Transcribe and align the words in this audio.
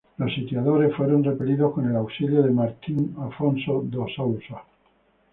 Los 0.17 0.33
sitiadores 0.33 0.95
fueron 0.95 1.23
repelidos 1.23 1.73
con 1.75 1.87
el 1.87 1.95
auxilio 1.95 2.41
de 2.41 2.49
Martim 2.49 3.13
Afonso 3.19 3.83
de 3.83 4.03
Sousa. 4.15 4.63